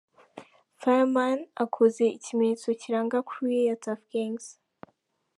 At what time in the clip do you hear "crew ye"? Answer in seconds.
3.27-3.61